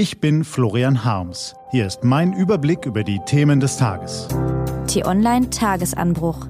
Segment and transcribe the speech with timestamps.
[0.00, 1.54] Ich bin Florian Harms.
[1.72, 4.28] Hier ist mein Überblick über die Themen des Tages.
[4.86, 6.46] T-Online Tagesanbruch.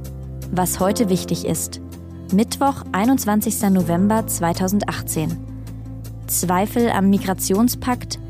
[0.52, 1.80] Was heute wichtig ist.
[2.32, 3.60] Mittwoch, 21.
[3.70, 5.36] November 2018.
[6.28, 8.20] Zweifel am Migrationspakt,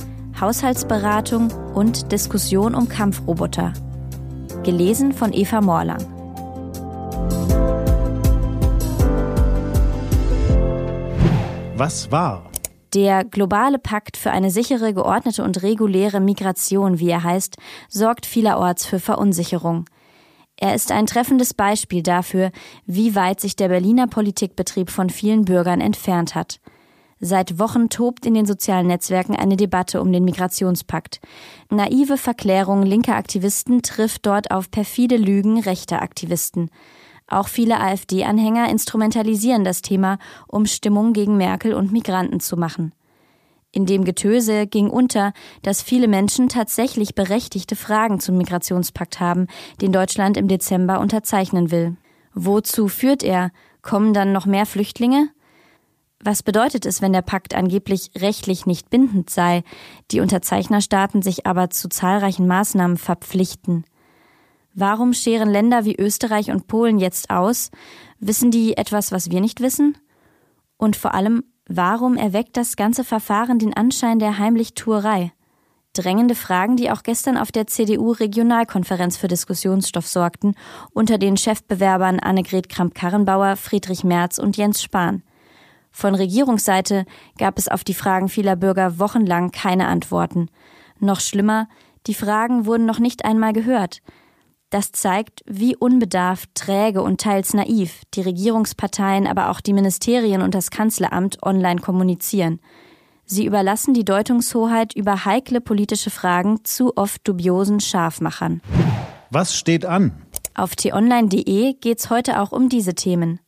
[0.41, 3.75] Haushaltsberatung und Diskussion um Kampfroboter.
[4.63, 6.03] Gelesen von Eva Morlang.
[11.77, 12.49] Was war?
[12.93, 17.56] Der globale Pakt für eine sichere, geordnete und reguläre Migration, wie er heißt,
[17.88, 19.84] sorgt vielerorts für Verunsicherung.
[20.56, 22.50] Er ist ein treffendes Beispiel dafür,
[22.87, 26.61] wie weit sich der Berliner Politikbetrieb von vielen Bürgern entfernt hat.
[27.20, 31.20] Seit Wochen tobt in den sozialen Netzwerken eine Debatte um den Migrationspakt.
[31.70, 36.70] Naive Verklärung linker Aktivisten trifft dort auf perfide Lügen rechter Aktivisten.
[37.30, 42.93] Auch viele AfD-Anhänger instrumentalisieren das Thema, um Stimmung gegen Merkel und Migranten zu machen.
[43.73, 49.47] In dem Getöse ging unter, dass viele Menschen tatsächlich berechtigte Fragen zum Migrationspakt haben,
[49.81, 51.97] den Deutschland im Dezember unterzeichnen will.
[52.34, 53.53] Wozu führt er?
[53.81, 55.28] Kommen dann noch mehr Flüchtlinge?
[56.22, 59.62] Was bedeutet es, wenn der Pakt angeblich rechtlich nicht bindend sei,
[60.11, 63.84] die Unterzeichnerstaaten sich aber zu zahlreichen Maßnahmen verpflichten?
[64.81, 67.70] Warum scheren Länder wie Österreich und Polen jetzt aus?
[68.19, 69.98] Wissen die etwas, was wir nicht wissen?
[70.78, 75.33] Und vor allem, warum erweckt das ganze Verfahren den Anschein der Heimlichtuerei?
[75.92, 80.55] Drängende Fragen, die auch gestern auf der CDU-Regionalkonferenz für Diskussionsstoff sorgten,
[80.94, 85.22] unter den Chefbewerbern Annegret Kramp-Karrenbauer, Friedrich Merz und Jens Spahn.
[85.91, 87.05] Von Regierungsseite
[87.37, 90.48] gab es auf die Fragen vieler Bürger wochenlang keine Antworten.
[91.00, 91.69] Noch schlimmer,
[92.06, 94.00] die Fragen wurden noch nicht einmal gehört.
[94.70, 100.54] Das zeigt, wie unbedarft, träge und teils naiv die Regierungsparteien, aber auch die Ministerien und
[100.54, 102.60] das Kanzleramt online kommunizieren.
[103.24, 108.60] Sie überlassen die Deutungshoheit über heikle politische Fragen zu oft dubiosen Scharfmachern.
[109.30, 110.12] Was steht an?
[110.54, 113.41] Auf t-online.de geht's heute auch um diese Themen.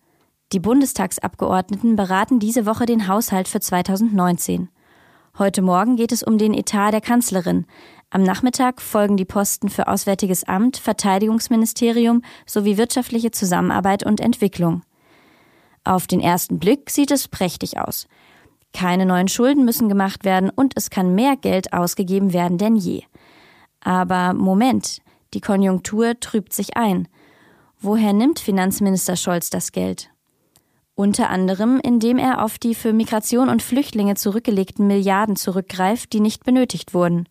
[0.52, 4.68] Die Bundestagsabgeordneten beraten diese Woche den Haushalt für 2019.
[5.38, 7.66] Heute Morgen geht es um den Etat der Kanzlerin,
[8.14, 14.82] am Nachmittag folgen die Posten für Auswärtiges Amt, Verteidigungsministerium sowie wirtschaftliche Zusammenarbeit und Entwicklung.
[15.82, 18.06] Auf den ersten Blick sieht es prächtig aus.
[18.74, 23.04] Keine neuen Schulden müssen gemacht werden und es kann mehr Geld ausgegeben werden denn je.
[23.80, 25.00] Aber Moment,
[25.32, 27.08] die Konjunktur trübt sich ein.
[27.80, 30.10] Woher nimmt Finanzminister Scholz das Geld?
[30.94, 36.44] Unter anderem, indem er auf die für Migration und Flüchtlinge zurückgelegten Milliarden zurückgreift, die nicht
[36.44, 37.28] benötigt wurden.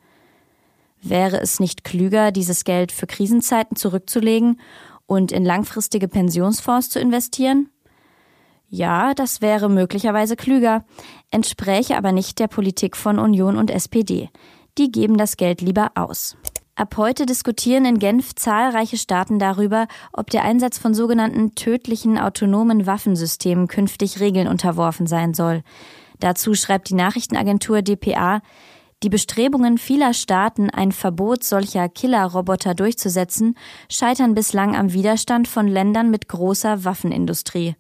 [1.02, 4.60] Wäre es nicht klüger, dieses Geld für Krisenzeiten zurückzulegen
[5.06, 7.70] und in langfristige Pensionsfonds zu investieren?
[8.70, 10.86] Ja, das wäre möglicherweise klüger,
[11.30, 14.30] entspräche aber nicht der Politik von Union und SPD.
[14.78, 16.38] Die geben das Geld lieber aus.
[16.76, 22.86] Ab heute diskutieren in Genf zahlreiche Staaten darüber, ob der Einsatz von sogenannten tödlichen autonomen
[22.86, 25.64] Waffensystemen künftig Regeln unterworfen sein soll.
[26.20, 28.42] Dazu schreibt die Nachrichtenagentur dpa,
[29.04, 33.56] die Bestrebungen vieler Staaten, ein Verbot solcher Killerroboter durchzusetzen,
[33.90, 37.76] scheitern bislang am Widerstand von Ländern mit großer Waffenindustrie.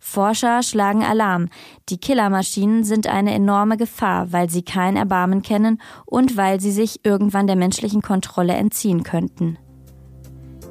[0.00, 1.48] Forscher schlagen Alarm.
[1.90, 7.04] Die Killermaschinen sind eine enorme Gefahr, weil sie kein Erbarmen kennen und weil sie sich
[7.04, 9.58] irgendwann der menschlichen Kontrolle entziehen könnten.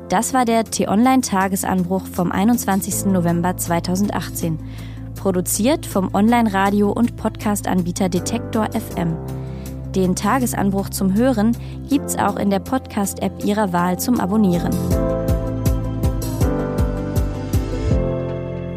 [0.09, 3.05] Das war der T-Online-Tagesanbruch vom 21.
[3.05, 4.57] November 2018.
[5.13, 9.15] Produziert vom Online-Radio- und Podcast-Anbieter Detektor FM.
[9.95, 11.55] Den Tagesanbruch zum Hören
[11.87, 14.71] gibt's auch in der Podcast-App Ihrer Wahl zum Abonnieren.